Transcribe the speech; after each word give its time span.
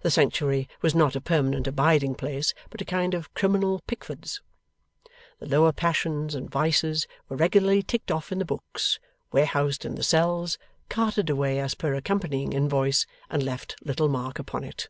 The 0.00 0.10
sanctuary 0.10 0.68
was 0.80 0.92
not 0.92 1.14
a 1.14 1.20
permanent 1.20 1.68
abiding 1.68 2.16
place, 2.16 2.52
but 2.68 2.80
a 2.80 2.84
kind 2.84 3.14
of 3.14 3.32
criminal 3.32 3.80
Pickford's. 3.86 4.40
The 5.38 5.46
lower 5.46 5.70
passions 5.72 6.34
and 6.34 6.50
vices 6.50 7.06
were 7.28 7.36
regularly 7.36 7.80
ticked 7.84 8.10
off 8.10 8.32
in 8.32 8.40
the 8.40 8.44
books, 8.44 8.98
warehoused 9.30 9.84
in 9.84 9.94
the 9.94 10.02
cells, 10.02 10.58
carted 10.88 11.30
away 11.30 11.60
as 11.60 11.76
per 11.76 11.94
accompanying 11.94 12.52
invoice, 12.52 13.06
and 13.30 13.40
left 13.44 13.76
little 13.84 14.08
mark 14.08 14.40
upon 14.40 14.64
it. 14.64 14.88